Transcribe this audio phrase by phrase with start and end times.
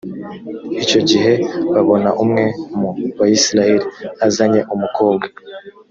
[0.83, 1.33] icyo gihe
[1.73, 2.45] babona umwe
[2.79, 3.85] mu bayisraheli
[4.25, 5.27] azanye umukobwa.